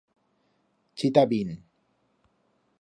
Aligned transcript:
Chita 0.97 1.25
vin. 1.31 1.49